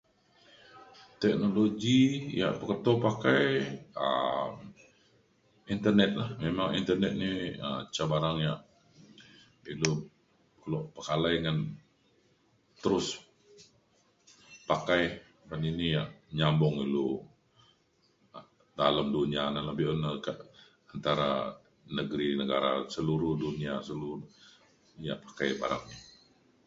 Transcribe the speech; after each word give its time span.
teknologi 1.21 2.01
ya' 2.39 2.57
peketo 2.59 2.91
pakai 3.07 3.43
um 4.07 4.51
internet 5.75 6.11
la 6.19 6.25
memang 6.45 6.69
internet 6.79 7.13
ni 7.21 7.31
um 7.67 7.79
ca 7.95 8.03
barang 8.11 8.37
ya' 8.47 8.61
ilu 9.71 9.91
kelok 10.61 10.85
pekalai 10.95 11.35
ngan 11.43 11.57
terus 12.81 13.07
pakai 14.69 15.03
ban 15.47 15.61
ini 15.71 15.87
ya' 15.95 16.09
nyambung 16.37 16.75
ilu 16.85 17.07
dalem 18.79 19.07
dunia 19.17 19.43
la 19.67 19.73
be'un 19.77 19.99
le 20.05 20.11
ka' 20.25 20.37
antara 20.93 21.31
negeri 21.97 22.27
negara 22.41 22.71
seluruh 22.95 23.33
dunia 23.43 23.73
seluruh 23.87 24.19
dia 24.99 25.05
ya' 25.07 25.21
pakai 25.25 25.49
barang 25.61 25.83
ini. 25.93 25.97